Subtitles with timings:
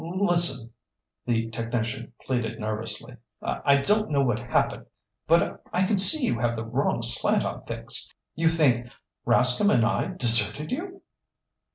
[0.03, 0.71] "Listen,"
[1.27, 4.87] the technician pleaded nervously, "I don't know what happened.
[5.27, 8.11] But I can see you have the wrong slant on things.
[8.33, 8.87] You think
[9.27, 11.03] Rascomb and I deserted you?"